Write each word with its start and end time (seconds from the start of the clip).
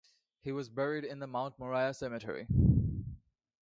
He 0.41 0.51
was 0.51 0.67
buried 0.67 1.03
in 1.03 1.19
the 1.19 1.27
Mount 1.27 1.59
Moriah 1.59 1.93
Cemetery. 1.93 2.47